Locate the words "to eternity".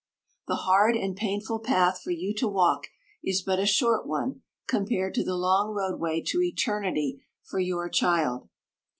6.25-7.21